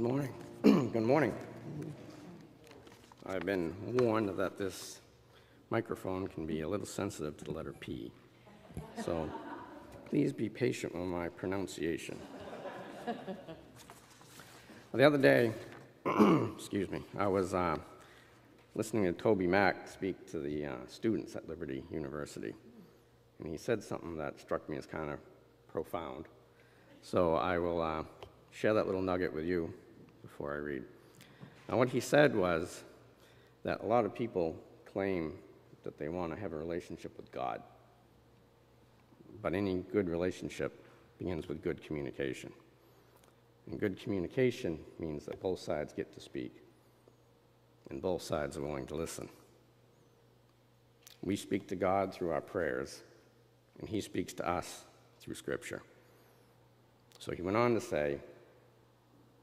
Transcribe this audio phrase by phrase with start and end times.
[0.00, 0.32] Good morning.
[0.62, 1.34] Good morning.
[3.26, 5.02] I've been warned that this
[5.68, 8.10] microphone can be a little sensitive to the letter P.
[9.04, 9.28] So
[10.08, 12.18] please be patient with my pronunciation.
[14.94, 15.52] the other day,
[16.54, 17.76] excuse me, I was uh,
[18.74, 22.54] listening to TobyMac speak to the uh, students at Liberty University,
[23.38, 25.18] and he said something that struck me as kind of
[25.70, 26.24] profound.
[27.02, 28.04] So I will uh,
[28.50, 29.74] share that little nugget with you
[30.22, 30.84] before I read.
[31.68, 32.82] Now, what he said was
[33.62, 34.56] that a lot of people
[34.90, 35.34] claim
[35.82, 37.62] that they want to have a relationship with God,
[39.42, 40.84] but any good relationship
[41.18, 42.52] begins with good communication.
[43.70, 46.64] And good communication means that both sides get to speak,
[47.90, 49.28] and both sides are willing to listen.
[51.22, 53.02] We speak to God through our prayers,
[53.78, 54.84] and He speaks to us
[55.20, 55.82] through Scripture.
[57.20, 58.18] So he went on to say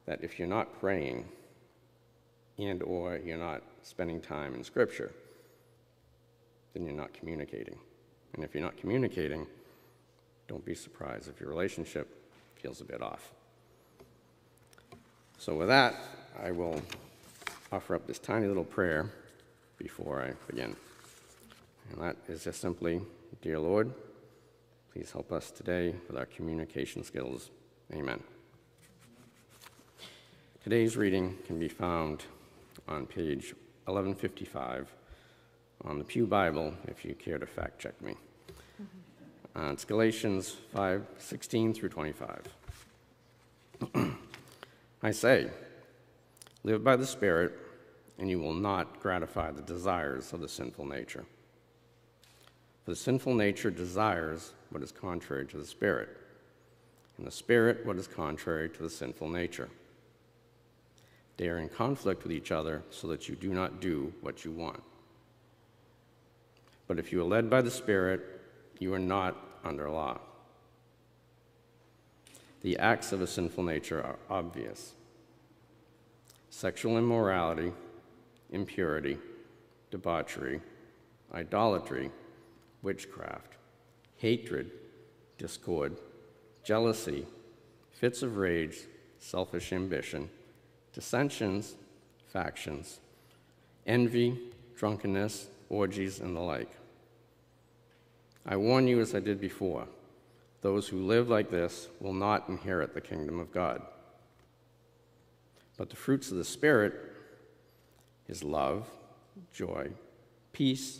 [0.08, 1.26] that if you're not praying
[2.58, 5.12] and or you're not spending time in scripture,
[6.74, 7.78] then you're not communicating.
[8.34, 9.46] And if you're not communicating,
[10.48, 12.08] don't be surprised if your relationship
[12.56, 13.32] feels a bit off.
[15.38, 15.96] So with that,
[16.42, 16.82] I will
[17.72, 19.12] offer up this tiny little prayer
[19.78, 20.76] before I begin.
[21.92, 23.02] And that is just simply,
[23.42, 23.94] Dear Lord,
[24.92, 27.52] please help us today with our communication skills
[27.94, 28.22] Amen.
[30.70, 32.26] Today's reading can be found
[32.90, 34.94] on page 1155
[35.86, 38.16] on the Pew Bible if you care to fact check me.
[39.56, 42.42] Uh, it's Galatians 5 16 through 25.
[45.04, 45.50] I say,
[46.66, 47.54] live by the Spirit,
[48.20, 51.24] and you will not gratify the desires of the sinful nature.
[52.84, 56.10] For the sinful nature desires what is contrary to the Spirit
[57.18, 59.70] and the Spirit what is contrary to the sinful nature.
[61.38, 64.52] They are in conflict with each other so that you do not do what you
[64.52, 64.82] want.
[66.88, 68.22] But if you are led by the Spirit,
[68.80, 70.20] you are not under law.
[72.62, 74.94] The acts of a sinful nature are obvious
[76.50, 77.72] sexual immorality,
[78.52, 79.18] impurity,
[79.92, 80.60] debauchery,
[81.34, 82.10] idolatry,
[82.82, 83.54] witchcraft,
[84.18, 84.72] hatred,
[85.38, 85.98] discord
[86.68, 87.26] jealousy,
[87.92, 88.80] fits of rage,
[89.20, 90.30] selfish ambition,
[90.98, 91.76] dissensions,
[92.34, 93.00] factions,
[93.86, 94.36] envy,
[94.76, 96.72] drunkenness, orgies, and the like.
[98.48, 99.88] I warn you, as I did before,
[100.62, 103.84] those who live like this will not inherit the kingdom of God.
[105.78, 106.96] But the fruits of the Spirit
[108.28, 108.90] is love,
[109.54, 109.92] joy,
[110.52, 111.00] peace,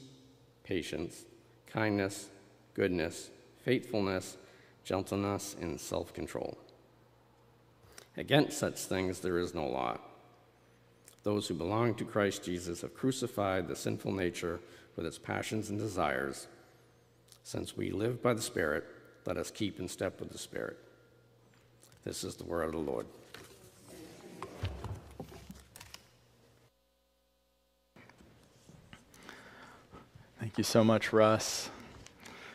[0.64, 1.26] patience,
[1.66, 2.28] kindness,
[2.76, 3.32] goodness,
[3.66, 4.38] faithfulness,
[4.84, 6.56] gentleness, and self control.
[8.18, 10.00] Against such things there is no law.
[11.22, 14.60] Those who belong to Christ Jesus have crucified the sinful nature
[14.96, 16.48] with its passions and desires.
[17.44, 18.86] Since we live by the Spirit,
[19.26, 20.78] let us keep in step with the Spirit.
[22.04, 23.06] This is the word of the Lord.
[30.40, 31.70] Thank you so much, Russ.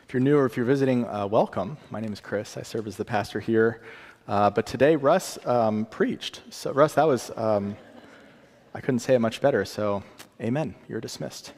[0.09, 1.77] If you're new or if you're visiting, uh, welcome.
[1.91, 2.56] My name is Chris.
[2.56, 3.83] I serve as the pastor here.
[4.28, 6.43] Uh, but today, Russ um, preached.
[6.50, 7.77] So, Russ, that was, um,
[8.72, 9.65] I couldn't say it much better.
[9.65, 10.05] So,
[10.41, 10.77] amen.
[10.88, 11.53] You're dismissed.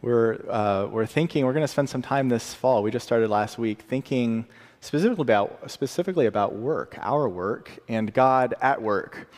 [0.00, 2.82] We're, uh, we're thinking, we're going to spend some time this fall.
[2.82, 4.46] We just started last week thinking
[4.80, 9.28] specifically about, specifically about work, our work, and God at work.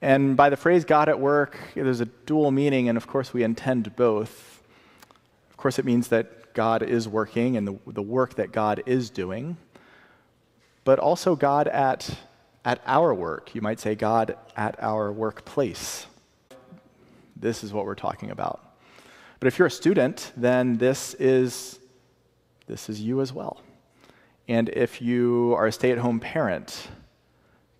[0.00, 3.42] And by the phrase God at work, there's a dual meaning, and of course, we
[3.42, 4.62] intend both.
[5.50, 9.10] Of course, it means that God is working and the, the work that God is
[9.10, 9.56] doing,
[10.86, 12.16] but also God at,
[12.64, 13.56] at our work.
[13.56, 16.06] You might say God at our workplace.
[17.34, 18.60] This is what we're talking about.
[19.40, 21.80] But if you're a student, then this is,
[22.68, 23.60] this is you as well.
[24.46, 26.86] And if you are a stay at home parent,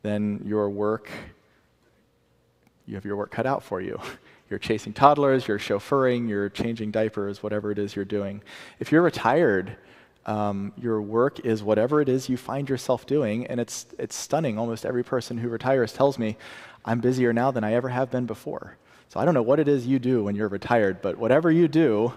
[0.02, 1.08] then your work,
[2.86, 4.00] you have your work cut out for you.
[4.48, 8.44] You're chasing toddlers, you're chauffeuring, you're changing diapers, whatever it is you're doing.
[8.78, 9.76] If you're retired,
[10.26, 14.58] um, your work is whatever it is you find yourself doing, and it's, it's stunning.
[14.58, 16.36] Almost every person who retires tells me,
[16.84, 18.76] I'm busier now than I ever have been before.
[19.08, 21.68] So I don't know what it is you do when you're retired, but whatever you
[21.68, 22.12] do,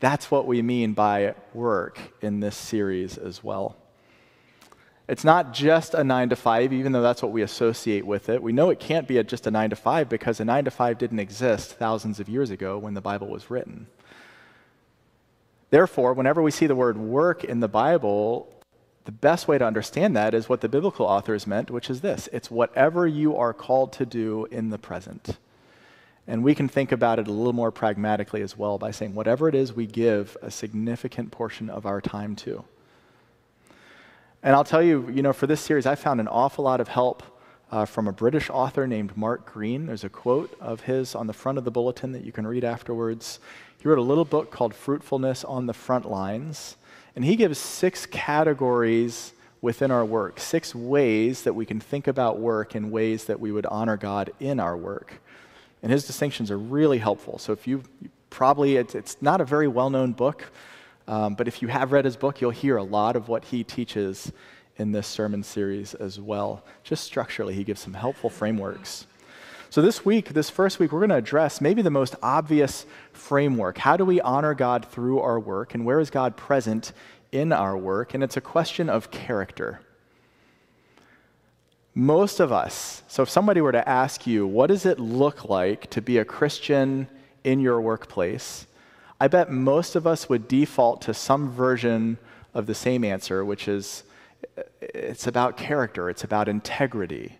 [0.00, 3.76] that's what we mean by work in this series as well.
[5.06, 8.42] It's not just a nine to five, even though that's what we associate with it.
[8.42, 10.70] We know it can't be a, just a nine to five because a nine to
[10.70, 13.88] five didn't exist thousands of years ago when the Bible was written.
[15.70, 18.52] Therefore, whenever we see the word work in the Bible,
[19.04, 22.28] the best way to understand that is what the biblical authors meant, which is this
[22.32, 25.38] it's whatever you are called to do in the present.
[26.26, 29.48] And we can think about it a little more pragmatically as well by saying whatever
[29.48, 32.64] it is we give a significant portion of our time to.
[34.42, 36.88] And I'll tell you, you know, for this series, I found an awful lot of
[36.88, 37.22] help
[37.70, 39.86] uh, from a British author named Mark Greene.
[39.86, 42.64] There's a quote of his on the front of the bulletin that you can read
[42.64, 43.38] afterwards.
[43.80, 46.76] He wrote a little book called Fruitfulness on the Front Lines.
[47.14, 49.32] And he gives six categories
[49.62, 53.52] within our work, six ways that we can think about work in ways that we
[53.52, 55.20] would honor God in our work.
[55.82, 57.38] And his distinctions are really helpful.
[57.38, 57.82] So if you
[58.30, 60.50] probably, it's, it's not a very well known book,
[61.06, 63.64] um, but if you have read his book, you'll hear a lot of what he
[63.64, 64.32] teaches
[64.80, 66.64] in this sermon series as well.
[66.82, 69.06] Just structurally, he gives some helpful frameworks.
[69.68, 73.78] So, this week, this first week, we're going to address maybe the most obvious framework.
[73.78, 76.92] How do we honor God through our work, and where is God present
[77.30, 78.14] in our work?
[78.14, 79.80] And it's a question of character.
[81.94, 85.90] Most of us, so if somebody were to ask you, what does it look like
[85.90, 87.06] to be a Christian
[87.44, 88.66] in your workplace?
[89.20, 92.16] I bet most of us would default to some version
[92.54, 94.04] of the same answer, which is
[94.80, 97.38] it's about character, it's about integrity.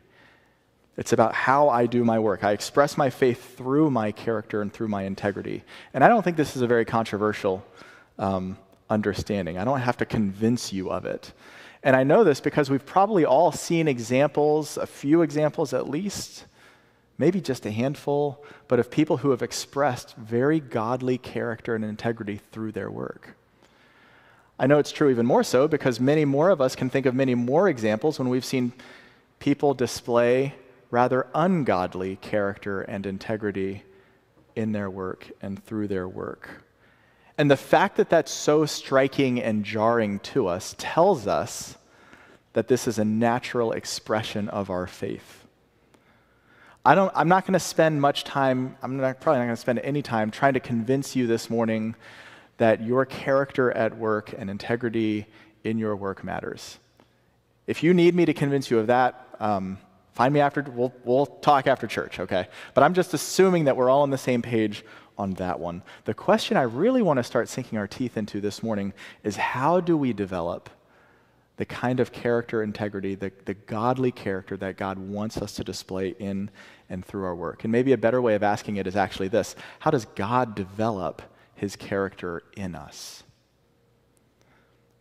[0.97, 2.45] It's about how I do my work.
[2.45, 5.63] I express my faith through my character and through my integrity.
[5.95, 7.65] And I don't think this is a very controversial
[8.19, 8.59] um,
[8.91, 9.57] understanding.
[9.57, 11.33] I don't have to convince you of it.
[11.83, 16.45] And I know this because we've probably all seen examples, a few examples at least,
[17.17, 22.41] maybe just a handful, but of people who have expressed very godly character and integrity
[22.53, 23.37] through their work.
[24.61, 27.15] I know it's true even more so because many more of us can think of
[27.15, 28.75] many more examples when we've seen
[29.39, 30.55] people display
[30.91, 33.85] rather ungodly character and integrity
[34.55, 36.63] in their work and through their work.
[37.39, 41.79] And the fact that that's so striking and jarring to us tells us
[42.53, 45.47] that this is a natural expression of our faith.
[46.85, 49.61] I don't, I'm not going to spend much time, I'm not, probably not going to
[49.63, 51.95] spend any time trying to convince you this morning
[52.61, 55.27] that your character at work and integrity
[55.65, 56.79] in your work matters.
[57.67, 59.79] If you need me to convince you of that, um,
[60.21, 62.49] Find me after, we'll, we'll talk after church, okay?
[62.75, 64.85] But I'm just assuming that we're all on the same page
[65.17, 65.83] on that one.
[66.05, 68.93] The question I really want to start sinking our teeth into this morning
[69.23, 70.69] is how do we develop
[71.57, 76.15] the kind of character integrity, the, the godly character that God wants us to display
[76.19, 76.51] in
[76.89, 77.65] and through our work?
[77.65, 81.23] And maybe a better way of asking it is actually this How does God develop
[81.61, 83.23] his character in us?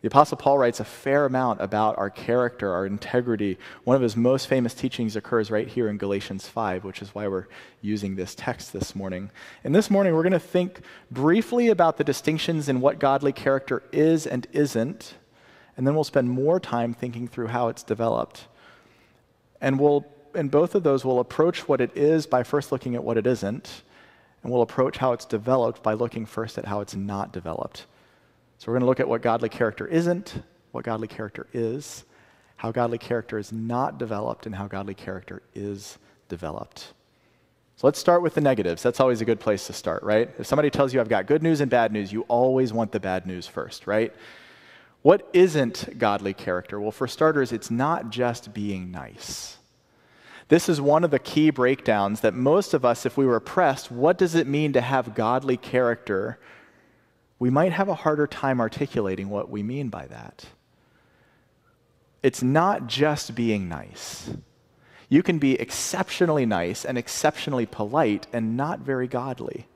[0.02, 3.58] The Apostle Paul writes a fair amount about our character, our integrity.
[3.84, 7.28] One of his most famous teachings occurs right here in Galatians 5, which is why
[7.28, 7.48] we're
[7.82, 9.30] using this text this morning.
[9.62, 10.80] And this morning, we're going to think
[11.10, 15.14] briefly about the distinctions in what godly character is and isn't,
[15.76, 18.48] and then we'll spend more time thinking through how it's developed.
[19.60, 23.04] And we'll, in both of those, we'll approach what it is by first looking at
[23.04, 23.82] what it isn't,
[24.42, 27.86] and we'll approach how it's developed by looking first at how it's not developed.
[28.58, 30.42] So we're going to look at what godly character isn't,
[30.72, 32.04] what godly character is,
[32.56, 35.98] how godly character is not developed, and how godly character is
[36.28, 36.92] developed.
[37.76, 38.82] So let's start with the negatives.
[38.82, 40.30] That's always a good place to start, right?
[40.38, 43.00] If somebody tells you I've got good news and bad news, you always want the
[43.00, 44.14] bad news first, right?
[45.00, 46.78] What isn't godly character?
[46.78, 49.56] Well, for starters, it's not just being nice.
[50.50, 53.90] This is one of the key breakdowns that most of us, if we were pressed,
[53.90, 56.38] what does it mean to have godly character?
[57.40, 60.44] we might have a harder time articulating what we mean by that.
[62.22, 64.30] It's not just being nice.
[65.08, 69.66] You can be exceptionally nice and exceptionally polite and not very godly.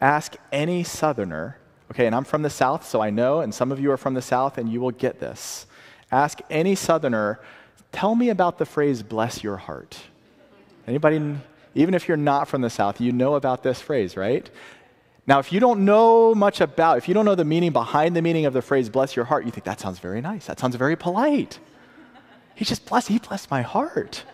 [0.00, 1.56] Ask any Southerner,
[1.92, 4.14] okay, and I'm from the South, so I know, and some of you are from
[4.14, 5.66] the South, and you will get this.
[6.10, 7.38] Ask any Southerner,
[7.92, 9.98] tell me about the phrase, bless your heart.
[10.86, 11.36] Anybody,
[11.74, 14.48] even if you're not from the South, you know about this phrase, right?
[15.26, 18.22] Now, if you don't know much about, if you don't know the meaning behind the
[18.22, 20.46] meaning of the phrase bless your heart, you think that sounds very nice.
[20.46, 21.60] That sounds very polite.
[22.54, 24.24] He just blessed, he blessed my heart.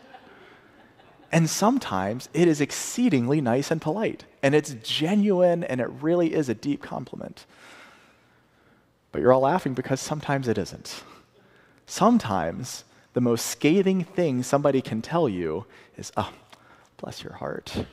[1.31, 6.49] And sometimes it is exceedingly nice and polite, and it's genuine, and it really is
[6.49, 7.45] a deep compliment.
[9.13, 11.03] But you're all laughing because sometimes it isn't.
[11.87, 12.85] Sometimes
[13.19, 16.33] the most scathing thing somebody can tell you is, oh,
[16.99, 17.85] bless your heart.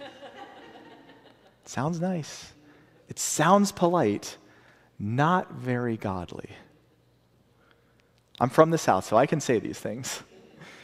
[1.66, 2.54] Sounds nice.
[3.10, 4.38] It sounds polite,
[5.00, 6.52] not very godly.
[8.40, 10.22] I'm from the South, so I can say these things.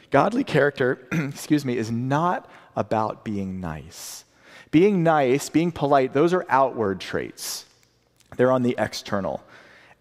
[0.10, 4.26] Godly character, excuse me, is not about being nice.
[4.72, 7.66] Being nice, being polite, those are outward traits.
[8.38, 9.44] They're on the external.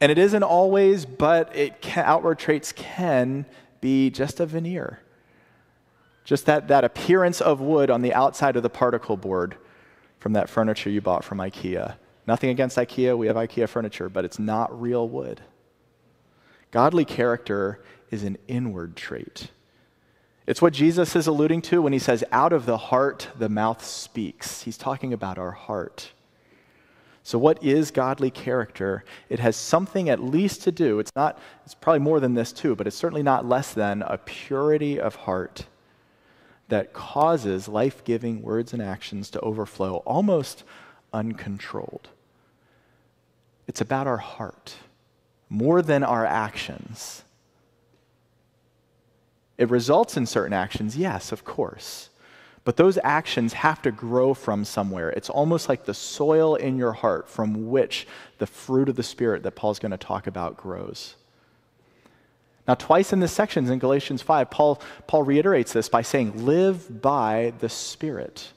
[0.00, 3.44] And it isn't always, but can, outward traits can
[3.80, 5.00] be just a veneer.
[6.24, 9.56] Just that, that appearance of wood on the outside of the particle board
[10.18, 11.96] from that furniture you bought from IKEA.
[12.26, 15.40] Nothing against IKEA, we have IKEA furniture, but it's not real wood.
[16.70, 19.48] Godly character is an inward trait.
[20.46, 23.84] It's what Jesus is alluding to when he says, out of the heart, the mouth
[23.84, 24.62] speaks.
[24.62, 26.12] He's talking about our heart.
[27.22, 29.04] So, what is godly character?
[29.28, 32.74] It has something at least to do, it's not, it's probably more than this too,
[32.74, 35.66] but it's certainly not less than a purity of heart
[36.68, 40.64] that causes life giving words and actions to overflow almost
[41.12, 42.08] uncontrolled.
[43.66, 44.76] It's about our heart
[45.48, 47.24] more than our actions.
[49.58, 52.09] It results in certain actions, yes, of course.
[52.64, 55.10] But those actions have to grow from somewhere.
[55.10, 58.06] It's almost like the soil in your heart from which
[58.38, 61.14] the fruit of the Spirit that Paul's going to talk about grows.
[62.68, 67.00] Now, twice in this section in Galatians 5, Paul, Paul reiterates this by saying, Live
[67.00, 68.52] by the Spirit.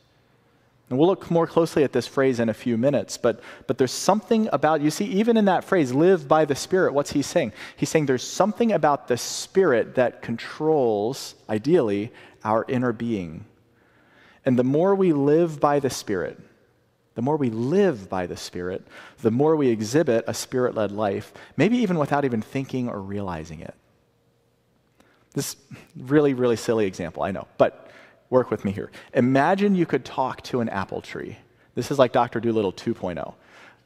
[0.89, 3.91] And we'll look more closely at this phrase in a few minutes, but, but there's
[3.91, 7.53] something about, you see, even in that phrase, live by the Spirit, what's he saying?
[7.77, 12.11] He's saying there's something about the Spirit that controls, ideally,
[12.43, 13.45] our inner being.
[14.45, 16.39] And the more we live by the Spirit,
[17.15, 18.85] the more we live by the Spirit,
[19.21, 23.59] the more we exhibit a Spirit led life, maybe even without even thinking or realizing
[23.59, 23.75] it.
[25.33, 25.55] This
[25.95, 27.83] really, really silly example, I know, but
[28.33, 28.89] Work with me here.
[29.13, 31.37] Imagine you could talk to an apple tree.
[31.75, 32.39] This is like Dr.
[32.39, 33.35] Dolittle 2.0.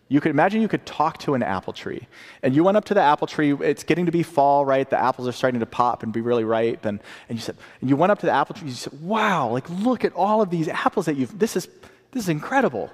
[0.09, 2.07] You could imagine you could talk to an apple tree.
[2.41, 4.89] And you went up to the apple tree, it's getting to be fall, right?
[4.89, 6.85] The apples are starting to pop and be really ripe.
[6.85, 9.49] And, and you said, and you went up to the apple tree, you said, Wow,
[9.49, 11.67] like look at all of these apples that you've this is
[12.11, 12.89] this is incredible.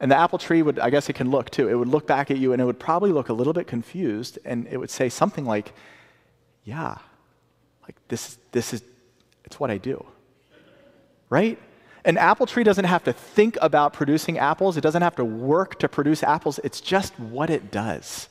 [0.00, 1.68] And the apple tree would, I guess it can look too.
[1.68, 4.38] It would look back at you and it would probably look a little bit confused,
[4.44, 5.72] and it would say something like,
[6.64, 6.98] Yeah,
[7.84, 8.82] like this is this is
[9.44, 10.04] it's what I do
[11.34, 11.58] right?
[12.04, 15.78] An apple tree doesn't have to think about producing apples, it doesn't have to work
[15.78, 18.28] to produce apples, it's just what it does.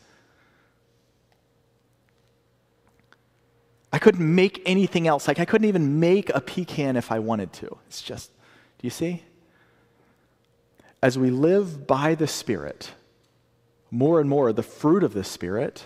[3.91, 5.27] I couldn't make anything else.
[5.27, 7.77] Like, I couldn't even make a pecan if I wanted to.
[7.87, 8.31] It's just,
[8.79, 9.23] do you see?
[11.01, 12.91] As we live by the Spirit,
[13.91, 15.85] more and more the fruit of the Spirit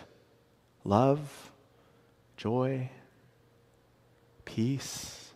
[0.86, 1.52] love,
[2.38, 2.90] joy,
[4.46, 5.32] peace,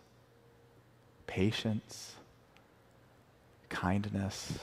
[1.28, 2.16] patience,
[3.72, 4.60] kindness,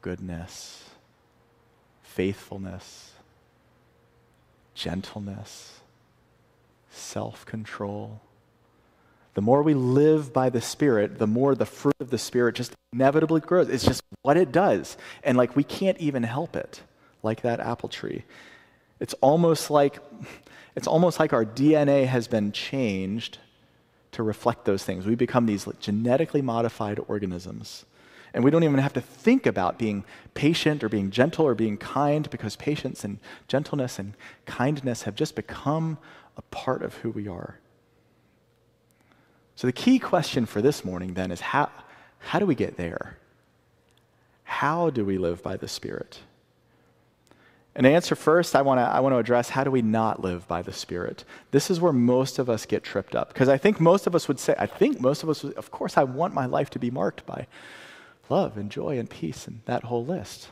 [0.00, 0.84] goodness,
[2.02, 3.12] faithfulness,
[4.74, 5.80] gentleness,
[6.90, 8.20] self control.
[9.34, 12.72] The more we live by the Spirit, the more the fruit of the Spirit just
[12.92, 13.68] inevitably grows.
[13.68, 14.96] It's just what it does.
[15.22, 16.82] And like we can't even help it,
[17.22, 18.24] like that apple tree.
[19.00, 19.98] It's almost like
[20.76, 23.38] it's almost like our DNA has been changed
[24.12, 25.06] to reflect those things.
[25.06, 27.84] We become these genetically modified organisms.
[28.32, 31.76] And we don't even have to think about being patient or being gentle or being
[31.76, 34.14] kind because patience and gentleness and
[34.46, 35.98] kindness have just become
[36.36, 37.58] a part of who we are.
[39.56, 41.70] So, the key question for this morning then is how,
[42.18, 43.18] how do we get there?
[44.44, 46.20] How do we live by the Spirit?
[47.74, 50.60] And to answer first, I want to I address how do we not live by
[50.60, 51.24] the Spirit?
[51.52, 53.28] This is where most of us get tripped up.
[53.28, 55.70] Because I think most of us would say, I think most of us, would, of
[55.70, 57.46] course, I want my life to be marked by
[58.28, 60.50] love and joy and peace and that whole list.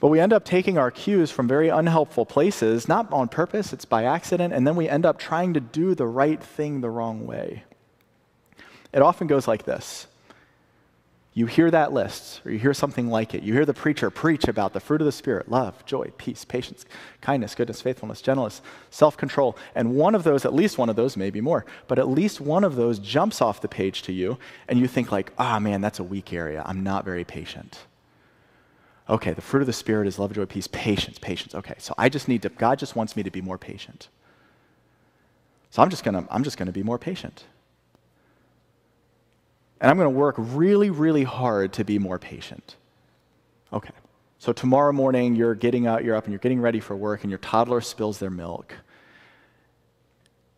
[0.00, 3.84] But we end up taking our cues from very unhelpful places, not on purpose, it's
[3.84, 7.24] by accident, and then we end up trying to do the right thing the wrong
[7.26, 7.62] way.
[8.92, 10.08] It often goes like this
[11.34, 13.42] you hear that list, or you hear something like it.
[13.42, 16.84] You hear the preacher preach about the fruit of the Spirit love, joy, peace, patience,
[17.22, 18.60] kindness, goodness, faithfulness, gentleness,
[18.90, 19.56] self control.
[19.74, 22.64] And one of those, at least one of those, maybe more, but at least one
[22.64, 24.36] of those jumps off the page to you,
[24.68, 26.62] and you think, like, ah, oh, man, that's a weak area.
[26.66, 27.78] I'm not very patient.
[29.08, 31.54] Okay, the fruit of the Spirit is love, joy, peace, patience, patience.
[31.54, 34.08] Okay, so I just need to, God just wants me to be more patient.
[35.70, 37.44] So I'm just gonna, I'm just gonna be more patient.
[39.82, 42.76] And I'm going to work really, really hard to be more patient.
[43.72, 43.90] Okay.
[44.38, 47.30] So tomorrow morning, you're getting out, you're up, and you're getting ready for work, and
[47.30, 48.74] your toddler spills their milk.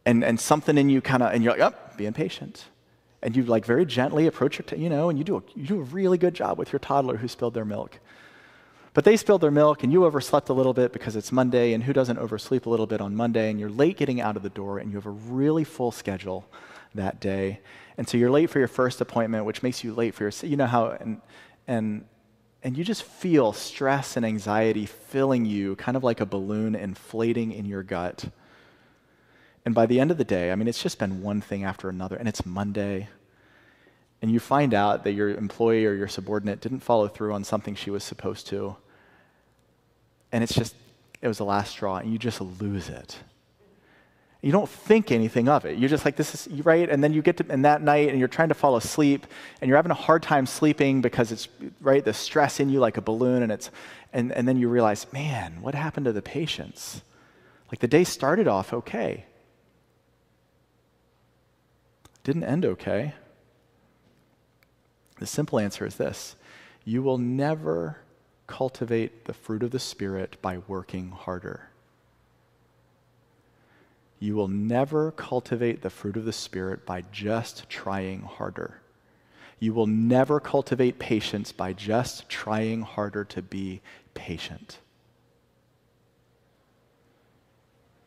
[0.04, 2.66] And, and something in you kind of, and you're like, oh, being patient.
[3.22, 5.66] And you like very gently approach your, t- you know, and you do, a, you
[5.66, 7.98] do a really good job with your toddler who spilled their milk.
[8.92, 11.82] But they spilled their milk, and you overslept a little bit because it's Monday, and
[11.82, 14.50] who doesn't oversleep a little bit on Monday, and you're late getting out of the
[14.50, 16.46] door, and you have a really full schedule
[16.94, 17.60] that day.
[17.96, 20.56] And so you're late for your first appointment, which makes you late for your, you
[20.56, 21.20] know how, and,
[21.68, 22.04] and,
[22.62, 27.52] and you just feel stress and anxiety filling you, kind of like a balloon inflating
[27.52, 28.24] in your gut.
[29.64, 31.88] And by the end of the day, I mean, it's just been one thing after
[31.88, 33.08] another, and it's Monday,
[34.20, 37.74] and you find out that your employee or your subordinate didn't follow through on something
[37.74, 38.76] she was supposed to,
[40.32, 40.74] and it's just,
[41.22, 43.18] it was the last straw, and you just lose it.
[44.44, 45.78] You don't think anything of it.
[45.78, 46.86] You're just like, this is right.
[46.90, 49.26] And then you get to, and that night, and you're trying to fall asleep,
[49.62, 51.48] and you're having a hard time sleeping because it's,
[51.80, 53.70] right, the stress in you like a balloon, and it's,
[54.12, 57.00] and, and then you realize, man, what happened to the patience?
[57.72, 59.24] Like the day started off okay,
[62.22, 63.14] didn't end okay.
[65.20, 66.36] The simple answer is this
[66.84, 68.00] you will never
[68.46, 71.70] cultivate the fruit of the Spirit by working harder.
[74.24, 78.80] You will never cultivate the fruit of the Spirit by just trying harder.
[79.58, 83.82] You will never cultivate patience by just trying harder to be
[84.14, 84.78] patient.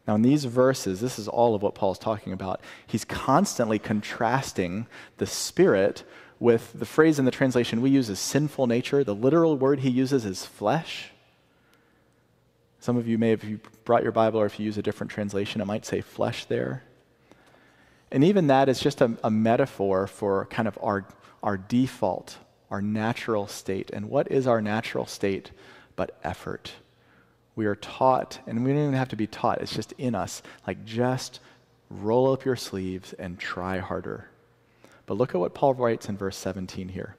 [0.07, 2.61] Now, in these verses, this is all of what Paul's talking about.
[2.87, 6.03] He's constantly contrasting the Spirit
[6.39, 9.03] with the phrase in the translation we use as sinful nature.
[9.03, 11.11] The literal word he uses is flesh.
[12.87, 15.11] Some of you may, if you brought your Bible or if you use a different
[15.11, 16.83] translation, it might say flesh there.
[18.13, 21.05] And even that is just a, a metaphor for kind of our,
[21.43, 22.37] our default,
[22.71, 23.89] our natural state.
[23.91, 25.51] And what is our natural state
[25.97, 26.71] but effort?
[27.57, 30.41] We are taught, and we don't even have to be taught, it's just in us.
[30.65, 31.41] Like, just
[31.89, 34.29] roll up your sleeves and try harder.
[35.05, 37.17] But look at what Paul writes in verse 17 here.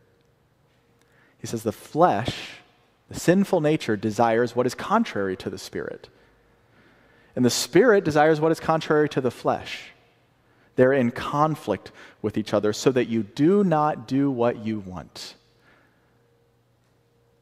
[1.38, 2.62] He says, The flesh
[3.08, 6.08] the sinful nature desires what is contrary to the spirit.
[7.34, 9.92] And the spirit desires what is contrary to the flesh.
[10.76, 11.90] They're in conflict
[12.22, 15.34] with each other so that you do not do what you want.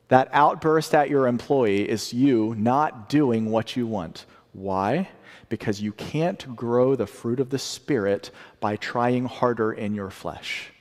[0.09, 4.25] That outburst at your employee is you not doing what you want.
[4.53, 5.09] Why?
[5.49, 8.31] Because you can't grow the fruit of the Spirit
[8.61, 10.73] by trying harder in your flesh.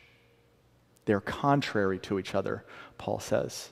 [1.05, 2.63] They're contrary to each other,
[2.97, 3.69] Paul says.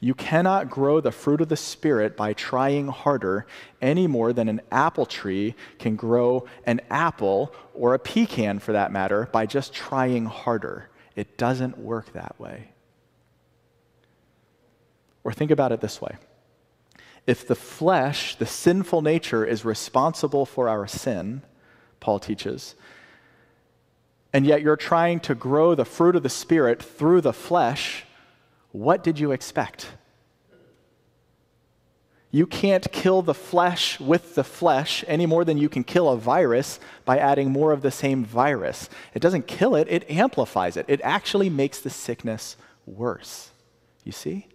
[0.00, 3.46] You cannot grow the fruit of the Spirit by trying harder
[3.82, 8.92] any more than an apple tree can grow an apple, or a pecan for that
[8.92, 10.88] matter, by just trying harder.
[11.16, 12.68] It doesn't work that way.
[15.24, 16.16] Or think about it this way
[17.26, 21.42] if the flesh, the sinful nature, is responsible for our sin,
[22.00, 22.74] Paul teaches,
[24.32, 28.04] and yet you're trying to grow the fruit of the Spirit through the flesh,
[28.78, 29.88] what did you expect?
[32.30, 36.16] You can't kill the flesh with the flesh any more than you can kill a
[36.16, 38.88] virus by adding more of the same virus.
[39.14, 40.84] It doesn't kill it, it amplifies it.
[40.88, 43.50] It actually makes the sickness worse.
[44.04, 44.46] You see?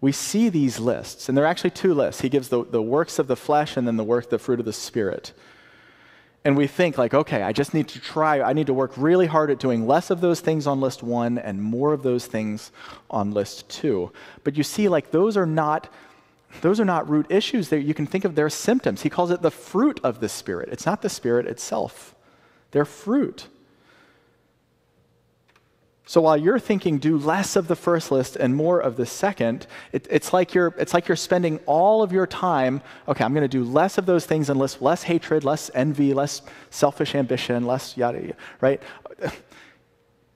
[0.00, 2.22] We see these lists, and there are actually two lists.
[2.22, 4.66] He gives the, the works of the flesh and then the work, the fruit of
[4.66, 5.32] the spirit
[6.48, 9.26] and we think like okay i just need to try i need to work really
[9.26, 12.72] hard at doing less of those things on list one and more of those things
[13.10, 14.10] on list two.
[14.44, 15.92] But you see like those are not
[16.62, 17.68] those are not root issues.
[17.68, 19.02] There you can think of their symptoms.
[19.02, 20.70] He calls it the fruit of the spirit.
[20.70, 22.14] It's not the spirit itself.
[22.70, 23.48] They're fruit
[26.08, 29.66] so while you're thinking do less of the first list and more of the second,
[29.92, 33.42] it, it's, like you're, it's like you're spending all of your time, okay, I'm going
[33.42, 36.40] to do less of those things and less, less hatred, less envy, less
[36.70, 38.82] selfish ambition, less yada, yada right?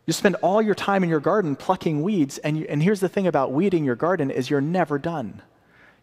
[0.04, 3.08] You spend all your time in your garden plucking weeds, and, you, and here's the
[3.08, 5.42] thing about weeding your garden is you're never done.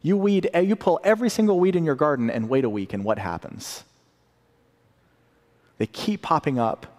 [0.02, 2.94] You weed, eh, you pull every single weed in your garden and wait a week,
[2.94, 3.84] and what happens?
[5.80, 6.99] They keep popping up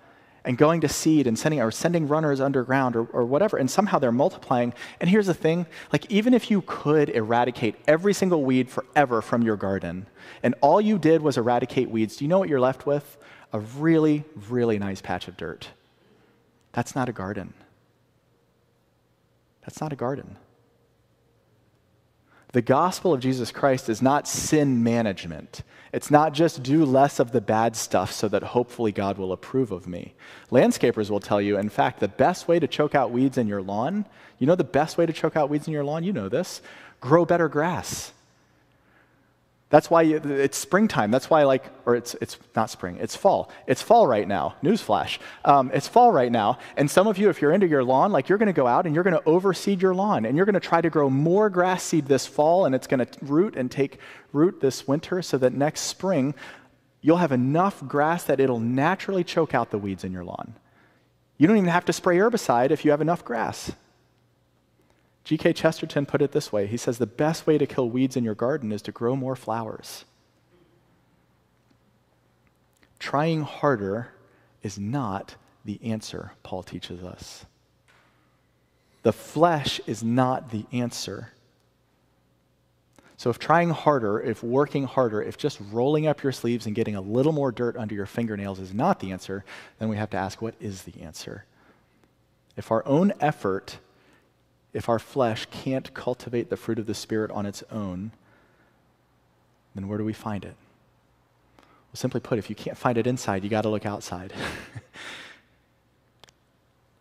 [0.50, 4.00] and going to seed and sending or sending runners underground or, or whatever and somehow
[4.00, 4.74] they're multiplying.
[5.00, 9.42] And here's the thing like even if you could eradicate every single weed forever from
[9.42, 10.06] your garden
[10.42, 13.16] and all you did was eradicate weeds do you know what you're left with?
[13.52, 15.68] A really really nice patch of dirt.
[16.72, 17.54] That's not a garden.
[19.60, 20.36] That's not a garden
[22.52, 25.62] the gospel of Jesus Christ is not sin management.
[25.92, 29.72] It's not just do less of the bad stuff so that hopefully God will approve
[29.72, 30.14] of me.
[30.50, 33.62] Landscapers will tell you, in fact, the best way to choke out weeds in your
[33.62, 34.04] lawn,
[34.38, 36.02] you know the best way to choke out weeds in your lawn?
[36.02, 36.62] You know this.
[37.00, 38.12] Grow better grass.
[39.70, 41.12] That's why you, it's springtime.
[41.12, 43.50] That's why, like, or it's, it's not spring, it's fall.
[43.68, 44.56] It's fall right now.
[44.64, 45.18] Newsflash.
[45.44, 46.58] Um, it's fall right now.
[46.76, 48.84] And some of you, if you're into your lawn, like, you're going to go out
[48.84, 51.48] and you're going to overseed your lawn and you're going to try to grow more
[51.48, 53.98] grass seed this fall and it's going to root and take
[54.32, 56.34] root this winter so that next spring
[57.00, 60.54] you'll have enough grass that it'll naturally choke out the weeds in your lawn.
[61.38, 63.72] You don't even have to spray herbicide if you have enough grass.
[65.24, 65.52] G.K.
[65.52, 68.34] Chesterton put it this way He says, The best way to kill weeds in your
[68.34, 70.04] garden is to grow more flowers.
[72.98, 74.08] Trying harder
[74.62, 77.46] is not the answer, Paul teaches us.
[79.02, 81.32] The flesh is not the answer.
[83.16, 86.96] So, if trying harder, if working harder, if just rolling up your sleeves and getting
[86.96, 89.44] a little more dirt under your fingernails is not the answer,
[89.78, 91.44] then we have to ask what is the answer?
[92.56, 93.78] If our own effort,
[94.72, 98.12] if our flesh can't cultivate the fruit of the Spirit on its own,
[99.74, 100.54] then where do we find it?
[101.58, 104.32] Well, simply put, if you can't find it inside, you got to look outside.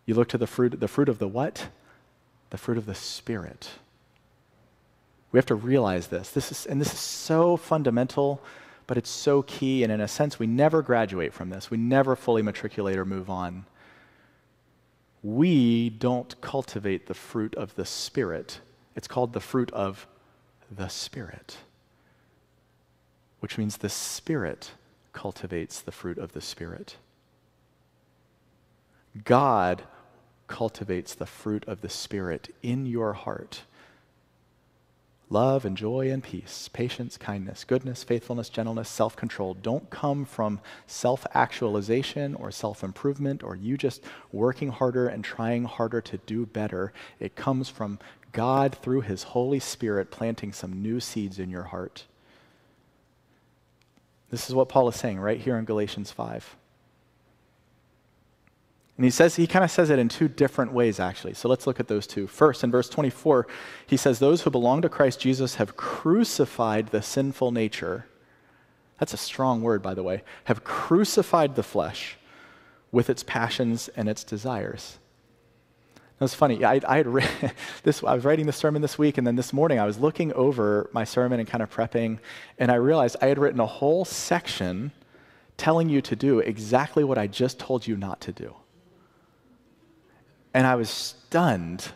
[0.06, 1.68] you look to the fruit, the fruit of the what?
[2.50, 3.70] The fruit of the Spirit.
[5.32, 6.32] We have to realize this.
[6.32, 8.42] This is, and this is so fundamental,
[8.88, 9.84] but it's so key.
[9.84, 11.70] And in a sense, we never graduate from this.
[11.70, 13.66] We never fully matriculate or move on.
[15.22, 18.62] We don't cultivate the fruit of the Spirit.
[18.96, 20.08] It's called the fruit of
[20.72, 21.58] the Spirit,
[23.40, 24.72] which means the Spirit
[25.14, 26.96] cultivates the fruit of the Spirit.
[29.24, 29.84] God
[30.48, 33.64] cultivates the fruit of the Spirit in your heart
[35.32, 40.60] Love and joy and peace, patience, kindness, goodness, faithfulness, gentleness, self control don't come from
[40.88, 46.48] self actualization or self improvement or you just working harder and trying harder to do
[46.48, 46.92] better.
[47.20, 48.00] It comes from
[48.32, 52.06] God through His Holy Spirit planting some new seeds in your heart.
[54.32, 56.56] This is what Paul is saying right here in Galatians 5.
[59.00, 61.34] And he says he kind of says it in two different ways actually.
[61.34, 62.28] So let's look at those two.
[62.28, 63.48] First, in verse 24,
[63.88, 68.08] he says those who belong to Christ Jesus have crucified the sinful nature.
[69.00, 70.24] That's a strong word by the way.
[70.44, 72.18] Have crucified the flesh
[72.92, 75.00] with its passions and its desires.
[75.96, 76.66] It was funny.
[76.66, 77.24] I, I, had re-
[77.84, 80.34] this, I was writing the sermon this week, and then this morning I was looking
[80.34, 82.20] over my sermon and kind of prepping,
[82.58, 84.92] and I realized I had written a whole section
[85.56, 88.56] telling you to do exactly what I just told you not to do.
[90.54, 91.92] And I was stunned.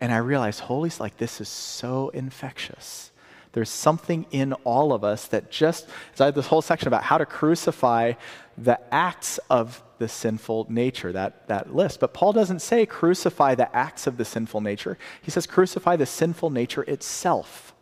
[0.00, 3.12] And I realized, holy, like this is so infectious.
[3.52, 7.02] There's something in all of us that just, so I had this whole section about
[7.04, 8.14] how to crucify
[8.56, 12.00] the acts of the sinful nature, that, that list.
[12.00, 14.98] But Paul doesn't say crucify the acts of the sinful nature.
[15.20, 17.74] He says crucify the sinful nature itself.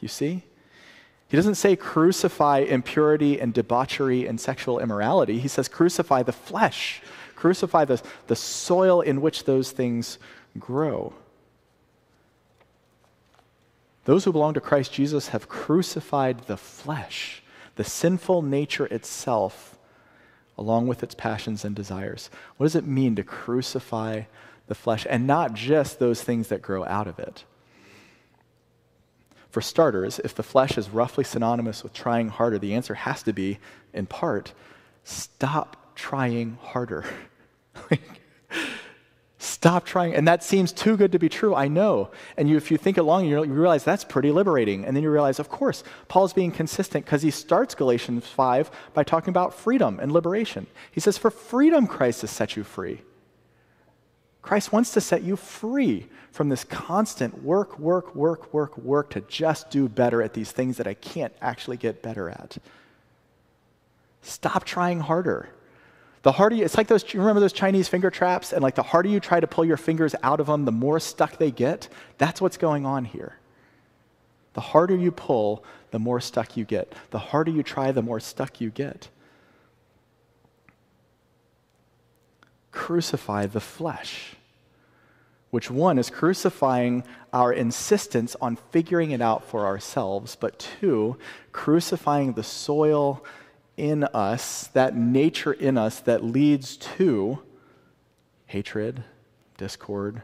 [0.00, 0.44] You see?
[1.28, 5.40] He doesn't say crucify impurity and debauchery and sexual immorality.
[5.40, 7.02] He says crucify the flesh
[7.38, 10.18] Crucify the, the soil in which those things
[10.58, 11.12] grow.
[14.06, 17.44] Those who belong to Christ Jesus have crucified the flesh,
[17.76, 19.78] the sinful nature itself,
[20.56, 22.28] along with its passions and desires.
[22.56, 24.22] What does it mean to crucify
[24.66, 25.06] the flesh?
[25.08, 27.44] And not just those things that grow out of it.
[29.48, 33.32] For starters, if the flesh is roughly synonymous with trying harder, the answer has to
[33.32, 33.60] be,
[33.94, 34.52] in part,
[35.04, 37.04] stop trying harder.
[39.38, 40.14] Stop trying.
[40.14, 42.10] And that seems too good to be true, I know.
[42.36, 44.84] And you, if you think along, you realize that's pretty liberating.
[44.84, 49.02] And then you realize, of course, Paul's being consistent because he starts Galatians 5 by
[49.04, 50.66] talking about freedom and liberation.
[50.90, 53.02] He says, For freedom, Christ has set you free.
[54.42, 59.20] Christ wants to set you free from this constant work, work, work, work, work to
[59.22, 62.58] just do better at these things that I can't actually get better at.
[64.22, 65.50] Stop trying harder.
[66.28, 68.52] The harder you, it's like those, you remember those Chinese finger traps?
[68.52, 71.00] And like the harder you try to pull your fingers out of them, the more
[71.00, 71.88] stuck they get.
[72.18, 73.38] That's what's going on here.
[74.52, 76.92] The harder you pull, the more stuck you get.
[77.12, 79.08] The harder you try, the more stuck you get.
[82.72, 84.34] Crucify the flesh,
[85.48, 91.16] which one is crucifying our insistence on figuring it out for ourselves, but two,
[91.52, 93.24] crucifying the soil
[93.78, 97.40] in us, that nature in us that leads to
[98.46, 99.04] hatred,
[99.56, 100.22] discord,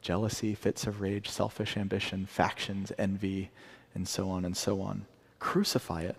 [0.00, 3.50] jealousy, fits of rage, selfish ambition, factions, envy,
[3.94, 5.06] and so on and so on.
[5.38, 6.16] Crucify it.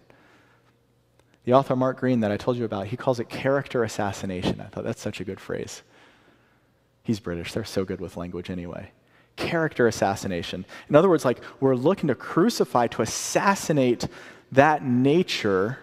[1.46, 4.62] The author Mark Greene that I told you about, he calls it character assassination.
[4.62, 5.84] I thought that's such a good phrase.
[7.04, 8.92] He's British, they're so good with language anyway.
[9.36, 10.66] Character assassination.
[10.88, 14.08] In other words, like we're looking to crucify, to assassinate
[14.54, 15.80] that nature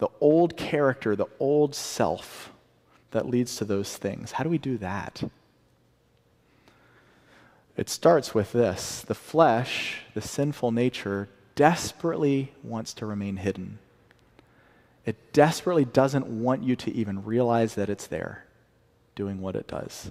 [0.00, 2.50] the old character, the old self
[3.12, 4.32] that leads to those things.
[4.32, 5.22] How do we do that?
[7.76, 13.78] It starts with this the flesh, the sinful nature, desperately wants to remain hidden.
[15.04, 18.44] It desperately doesn't want you to even realize that it's there,
[19.14, 20.10] doing what it does.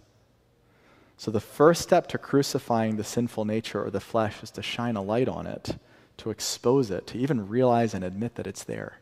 [1.17, 4.95] So, the first step to crucifying the sinful nature or the flesh is to shine
[4.95, 5.77] a light on it,
[6.17, 8.99] to expose it, to even realize and admit that it's there.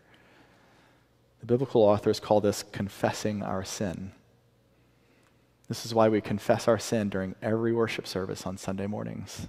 [1.39, 4.11] The biblical authors call this confessing our sin.
[5.67, 9.47] This is why we confess our sin during every worship service on Sunday mornings.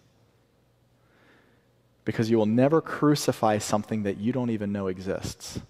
[2.04, 5.60] Because you will never crucify something that you don't even know exists.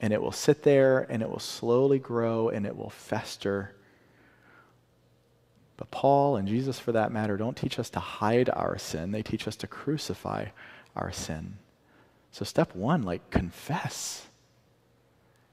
[0.00, 3.74] And it will sit there and it will slowly grow and it will fester
[5.76, 9.22] but Paul and Jesus, for that matter, don't teach us to hide our sin, they
[9.22, 10.46] teach us to crucify
[10.94, 11.58] our sin.
[12.30, 14.26] So, step one, like confess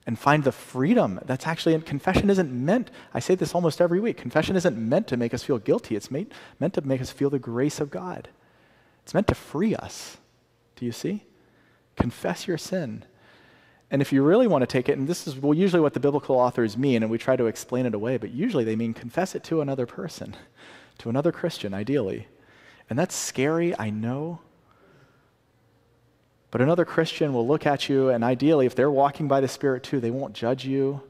[0.07, 3.99] and find the freedom that's actually in confession isn't meant i say this almost every
[3.99, 7.11] week confession isn't meant to make us feel guilty it's made, meant to make us
[7.11, 8.29] feel the grace of god
[9.03, 10.17] it's meant to free us
[10.75, 11.23] do you see
[11.95, 13.05] confess your sin
[13.91, 15.99] and if you really want to take it, and this is well, usually what the
[15.99, 19.35] biblical authors mean, and we try to explain it away, but usually they mean confess
[19.35, 20.37] it to another person,
[20.99, 22.27] to another Christian, ideally.
[22.89, 24.39] And that's scary, I know.
[26.51, 29.83] But another Christian will look at you, and ideally, if they're walking by the Spirit
[29.83, 31.01] too, they won't judge you.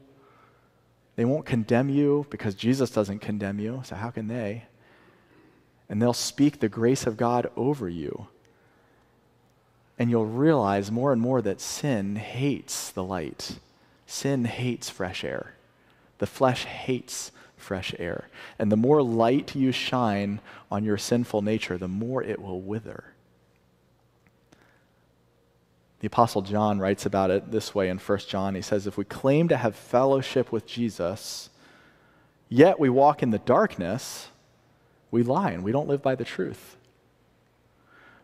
[1.16, 4.64] They won't condemn you because Jesus doesn't condemn you, so how can they?
[5.88, 8.28] And they'll speak the grace of God over you
[10.02, 13.58] and you'll realize more and more that sin hates the light.
[14.04, 15.54] Sin hates fresh air.
[16.18, 18.28] The flesh hates fresh air.
[18.58, 20.40] And the more light you shine
[20.72, 23.11] on your sinful nature, the more it will wither.
[26.02, 28.56] The Apostle John writes about it this way in 1 John.
[28.56, 31.48] He says, If we claim to have fellowship with Jesus,
[32.48, 34.26] yet we walk in the darkness,
[35.12, 36.76] we lie and we don't live by the truth.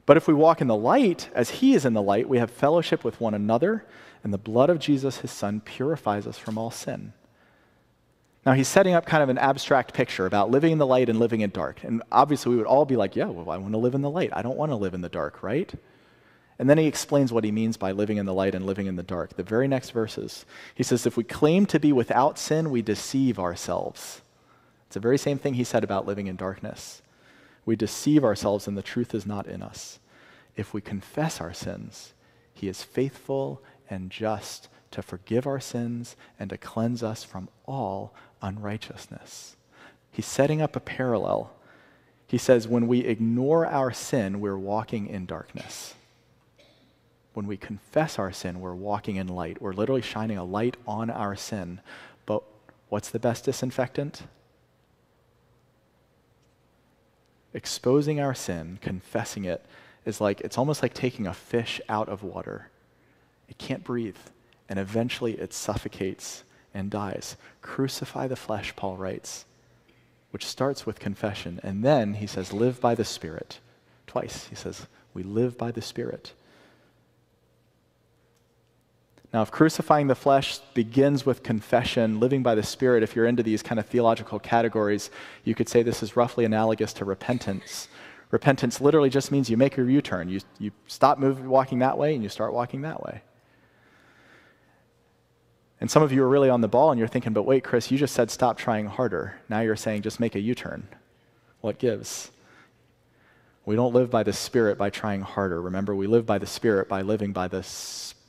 [0.07, 2.51] But if we walk in the light, as he is in the light, we have
[2.51, 3.85] fellowship with one another,
[4.25, 7.13] and the blood of Jesus, his son, purifies us from all sin.
[8.45, 11.21] Now, he's setting up kind of an abstract picture about living in the light and
[11.21, 11.85] living in dark.
[11.85, 14.11] And obviously, we would all be like, yeah, well, I want to live in the
[14.11, 14.31] light.
[14.33, 15.73] I don't want to live in the dark, right?
[16.59, 18.97] And then he explains what he means by living in the light and living in
[18.97, 19.37] the dark.
[19.37, 20.45] The very next verses,
[20.75, 24.23] he says, if we claim to be without sin, we deceive ourselves.
[24.87, 27.03] It's the very same thing he said about living in darkness
[27.69, 29.99] we deceive ourselves and the truth is not in us.
[30.57, 32.15] If we confess our sins,
[32.55, 38.15] he is faithful and just to forgive our sins and to cleanse us from all
[38.41, 39.55] unrighteousness.
[40.11, 41.53] He's setting up a parallel.
[42.27, 45.93] He says, when we ignore our sin, we're walking in darkness.
[47.39, 49.63] When we confess our sin, we're walking in light.
[49.63, 51.81] We're literally shining a light on our sin.
[52.27, 52.43] But
[52.89, 54.23] what's the best disinfectant?
[57.55, 59.65] exposing our sin, confessing it,
[60.05, 62.71] is like it's almost like taking a fish out of water.
[63.49, 64.17] It can't breathe,
[64.69, 66.43] and eventually it suffocates
[66.75, 67.37] and dies.
[67.63, 69.45] Crucify the flesh, Paul writes,
[70.33, 71.61] which starts with confession.
[71.63, 73.61] And then he says, live by the Spirit.
[74.09, 76.33] Twice he says, we live by the Spirit.
[79.33, 83.43] Now, if crucifying the flesh begins with confession, living by the Spirit, if you're into
[83.43, 85.11] these kind of theological categories,
[85.45, 87.89] you could say this is roughly analogous to repentance.
[88.31, 90.29] Repentance literally just means you make a U turn.
[90.29, 93.23] You, you stop moving, walking that way and you start walking that way.
[95.81, 97.91] And some of you are really on the ball and you're thinking, but wait, Chris,
[97.91, 99.37] you just said stop trying harder.
[99.49, 100.89] Now you're saying just make a U turn.
[101.61, 102.31] What gives?
[103.65, 105.61] We don't live by the Spirit by trying harder.
[105.61, 107.63] Remember, we live by the Spirit by living by the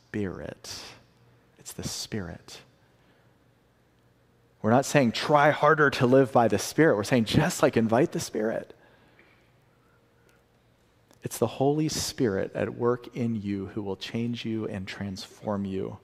[0.10, 0.82] Spirit.
[1.60, 2.62] It's the Spirit.
[4.64, 6.96] We're not saying try harder to live by the Spirit.
[6.96, 8.74] We're saying just like invite the Spirit.
[11.22, 16.00] It's the Holy Spirit at work in you who will change you and transform you,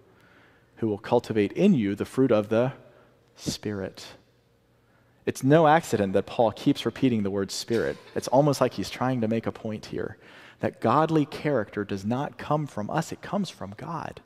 [0.75, 2.73] who will cultivate in you the fruit of the
[3.35, 4.05] Spirit.
[5.25, 7.97] It's no accident that Paul keeps repeating the word Spirit.
[8.13, 10.17] It's almost like he's trying to make a point here
[10.59, 14.21] that godly character does not come from us, it comes from God.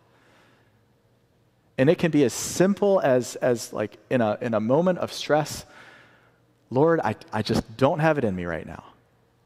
[1.78, 5.14] And it can be as simple as, as like in a, in a moment of
[5.14, 5.66] stress,
[6.70, 8.84] Lord, I, I just don't have it in me right now.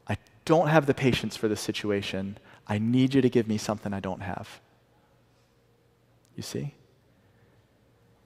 [0.08, 2.38] I don't have the patience for this situation.
[2.66, 4.60] I need you to give me something I don't have.
[6.36, 6.74] You see?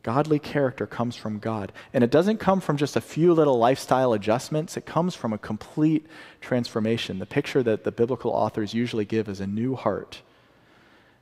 [0.02, 1.72] Godly character comes from God.
[1.92, 5.38] And it doesn't come from just a few little lifestyle adjustments, it comes from a
[5.38, 6.06] complete
[6.40, 7.18] transformation.
[7.18, 10.22] The picture that the biblical authors usually give is a new heart.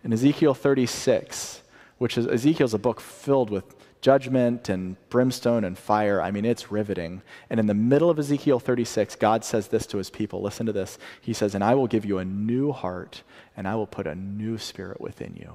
[0.04, 1.62] In Ezekiel 36,
[1.98, 6.20] which is Ezekiel's a book filled with judgment and brimstone and fire.
[6.20, 7.22] I mean, it's riveting.
[7.50, 10.42] And in the middle of Ezekiel 36, God says this to his people.
[10.42, 10.98] Listen to this.
[11.20, 13.22] He says, And I will give you a new heart,
[13.56, 15.54] and I will put a new spirit within you.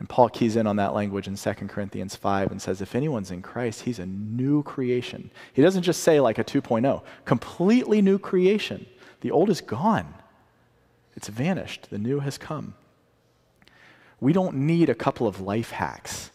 [0.00, 3.30] And Paul keys in on that language in 2 Corinthians 5 and says, if anyone's
[3.30, 5.30] in Christ, he's a new creation.
[5.52, 8.86] He doesn't just say like a 2.0, completely new creation.
[9.20, 10.14] The old is gone,
[11.14, 12.74] it's vanished, the new has come.
[14.20, 16.30] We don't need a couple of life hacks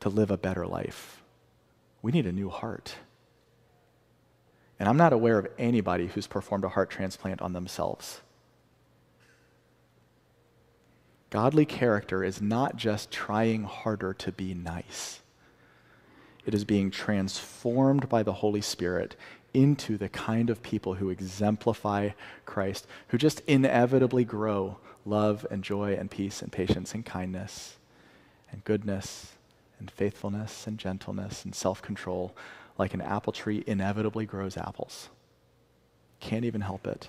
[0.00, 1.22] to live a better life.
[2.02, 2.96] We need a new heart.
[4.78, 8.20] And I'm not aware of anybody who's performed a heart transplant on themselves.
[11.30, 15.20] Godly character is not just trying harder to be nice,
[16.44, 19.16] it is being transformed by the Holy Spirit
[19.52, 22.10] into the kind of people who exemplify
[22.44, 27.76] Christ, who just inevitably grow love and joy and peace and patience and kindness
[28.52, 29.32] and goodness
[29.78, 32.36] and faithfulness and gentleness and self control,
[32.78, 35.08] like an apple tree inevitably grows apples.
[36.20, 37.08] Can't even help it.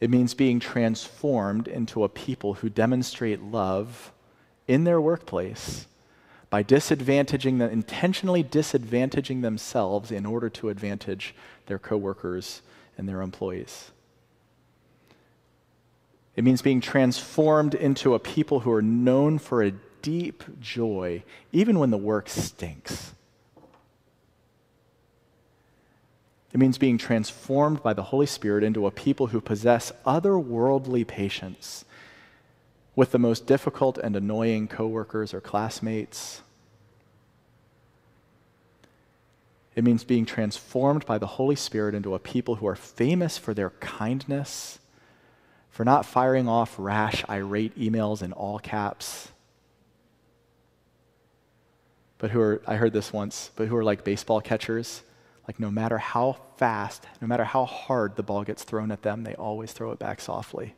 [0.00, 4.12] It means being transformed into a people who demonstrate love
[4.66, 5.86] in their workplace
[6.48, 11.34] by disadvantaging them, intentionally disadvantaging themselves in order to advantage
[11.66, 12.62] their coworkers
[12.96, 13.92] and their employees.
[16.34, 21.78] It means being transformed into a people who are known for a deep joy, even
[21.78, 23.12] when the work stinks.
[26.52, 31.84] It means being transformed by the Holy Spirit into a people who possess otherworldly patience
[32.96, 36.42] with the most difficult and annoying coworkers or classmates.
[39.76, 43.54] It means being transformed by the Holy Spirit into a people who are famous for
[43.54, 44.80] their kindness,
[45.70, 49.28] for not firing off rash, irate emails in all caps,
[52.18, 55.02] but who are, I heard this once, but who are like baseball catchers
[55.50, 59.24] like, no matter how fast, no matter how hard the ball gets thrown at them,
[59.24, 60.76] they always throw it back softly.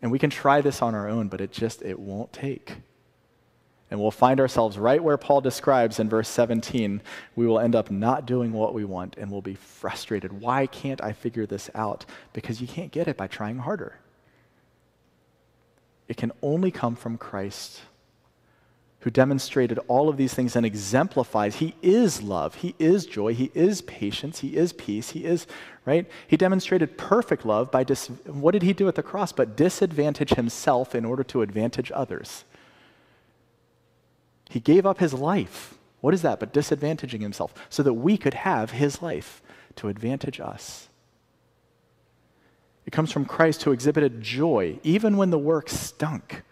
[0.00, 2.76] And we can try this on our own, but it just, it won't take.
[3.90, 7.02] And we'll find ourselves right where Paul describes in verse 17.
[7.34, 10.40] We will end up not doing what we want and we'll be frustrated.
[10.40, 12.06] Why can't I figure this out?
[12.32, 13.98] Because you can't get it by trying harder.
[16.06, 17.80] It can only come from Christ
[19.04, 23.50] who demonstrated all of these things and exemplifies he is love, he is joy, he
[23.52, 25.46] is patience, he is peace, he is,
[25.84, 26.10] right?
[26.26, 30.30] He demonstrated perfect love by dis- what did he do at the cross but disadvantage
[30.30, 32.46] himself in order to advantage others?
[34.48, 35.74] He gave up his life.
[36.00, 39.42] What is that but disadvantaging himself so that we could have his life
[39.76, 40.88] to advantage us?
[42.86, 46.42] It comes from Christ who exhibited joy even when the work stunk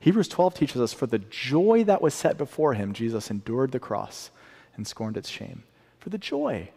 [0.00, 3.78] Hebrews 12 teaches us for the joy that was set before him, Jesus endured the
[3.78, 4.30] cross
[4.74, 5.62] and scorned its shame.
[5.98, 6.70] For the joy.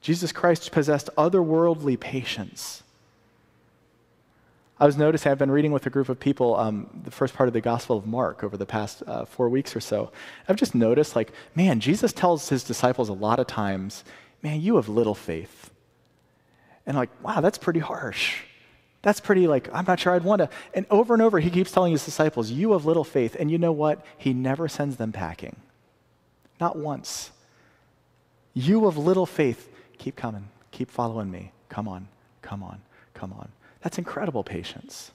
[0.00, 2.82] Jesus Christ possessed otherworldly patience.
[4.80, 7.48] I was noticing, I've been reading with a group of people um, the first part
[7.48, 10.12] of the Gospel of Mark over the past uh, four weeks or so.
[10.48, 14.04] I've just noticed, like, man, Jesus tells his disciples a lot of times,
[14.40, 15.72] man, you have little faith.
[16.86, 18.44] And, like, wow, that's pretty harsh.
[19.02, 20.48] That's pretty like, I'm not sure I'd want to.
[20.74, 23.36] And over and over, he keeps telling his disciples, You have little faith.
[23.38, 24.04] And you know what?
[24.16, 25.56] He never sends them packing.
[26.60, 27.30] Not once.
[28.54, 30.48] You of little faith, keep coming.
[30.72, 31.52] Keep following me.
[31.68, 32.08] Come on,
[32.42, 32.80] come on,
[33.14, 33.50] come on.
[33.82, 35.12] That's incredible patience.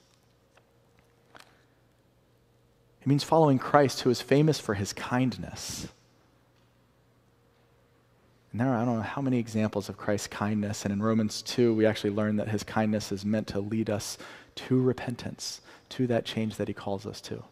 [3.02, 5.88] It means following Christ, who is famous for his kindness.
[8.54, 10.86] And there are, I don't know how many examples of Christ's kindness.
[10.86, 14.20] And in Romans 2, we actually learn that his kindness is meant to lead us
[14.56, 17.44] to repentance, to that change that he calls us to.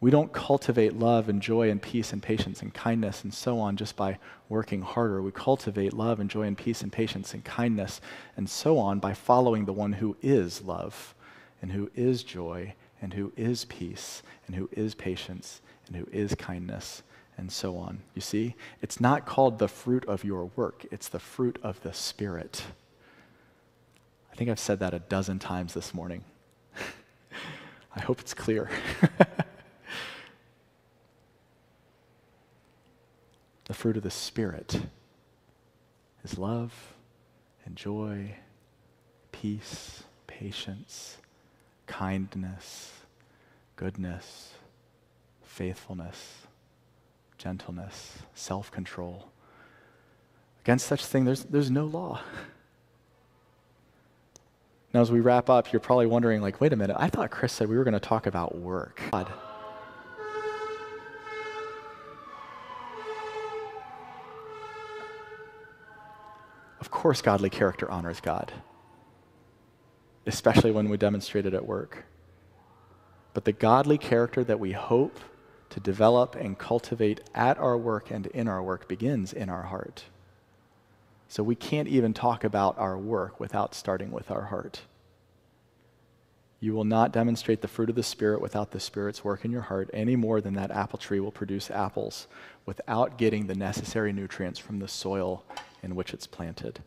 [0.00, 3.76] We don't cultivate love and joy and peace and patience and kindness and so on
[3.76, 5.22] just by working harder.
[5.22, 8.00] We cultivate love and joy and peace and patience and kindness
[8.36, 11.14] and so on by following the one who is love
[11.62, 16.34] and who is joy and who is peace and who is patience and who is
[16.34, 17.02] kindness
[17.38, 18.00] and so on.
[18.14, 21.94] You see, it's not called the fruit of your work, it's the fruit of the
[21.94, 22.64] Spirit.
[24.30, 26.24] I think I've said that a dozen times this morning.
[27.96, 28.68] I hope it's clear.
[33.66, 34.80] the fruit of the Spirit
[36.24, 36.74] is love
[37.64, 38.34] and joy,
[39.30, 41.18] peace, patience,
[41.86, 42.92] kindness,
[43.76, 44.54] goodness,
[45.44, 46.47] faithfulness
[47.38, 49.30] gentleness, self control.
[50.64, 52.20] Against such thing, there's, there's no law.
[54.92, 57.52] Now, as we wrap up, you're probably wondering, like, wait a minute, I thought Chris
[57.52, 59.00] said we were going to talk about work.
[59.12, 59.32] God.
[66.80, 68.52] Of course, godly character honors God,
[70.26, 72.06] especially when we demonstrate it at work.
[73.34, 75.18] But the godly character that we hope
[75.70, 80.04] to develop and cultivate at our work and in our work begins in our heart.
[81.28, 84.80] So we can't even talk about our work without starting with our heart.
[86.60, 89.62] You will not demonstrate the fruit of the Spirit without the Spirit's work in your
[89.62, 92.26] heart any more than that apple tree will produce apples
[92.66, 95.44] without getting the necessary nutrients from the soil
[95.82, 96.80] in which it's planted.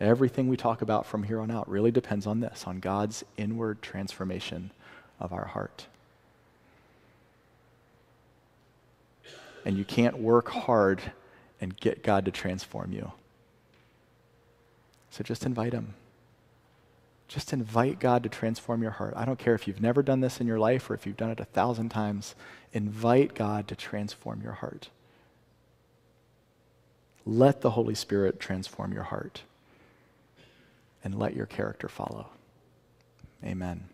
[0.00, 3.80] Everything we talk about from here on out really depends on this, on God's inward
[3.80, 4.72] transformation
[5.20, 5.86] of our heart.
[9.66, 11.02] And you can't work hard
[11.60, 13.12] and get God to transform you.
[15.10, 15.94] So just invite Him.
[17.26, 19.14] Just invite God to transform your heart.
[19.16, 21.30] I don't care if you've never done this in your life or if you've done
[21.30, 22.36] it a thousand times.
[22.72, 24.88] Invite God to transform your heart.
[27.24, 29.42] Let the Holy Spirit transform your heart
[31.02, 32.28] and let your character follow.
[33.44, 33.88] Amen.